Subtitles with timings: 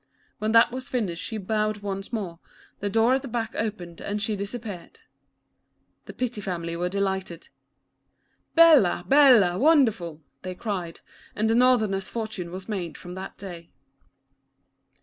[0.39, 2.39] When that was finished she bowed once more,
[2.79, 5.01] the door at the back opened and she disappeared.
[6.05, 7.49] The Pitti family were delighted.
[8.03, 11.01] *' Bella, Bella, Wonderful," they cried,
[11.35, 13.69] and the North erner's fortune was made from that day.